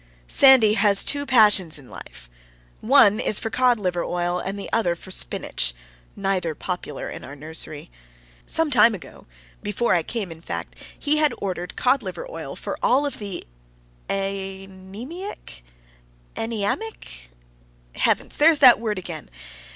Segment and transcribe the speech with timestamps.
[0.27, 2.27] Sandy has two passions in life:
[2.79, 5.75] one is for cod liver oil and the other for spinach,
[6.15, 7.91] neither popular in our nursery.
[8.47, 9.27] Some time ago
[9.61, 13.43] before I came, in fact he had ordered cod liver oil for all of the
[14.09, 15.63] {aenemic}
[17.95, 18.37] Heavens!
[18.39, 19.29] there's that word again!